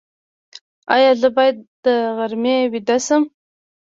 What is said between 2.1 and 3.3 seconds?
غرمې ویده شم؟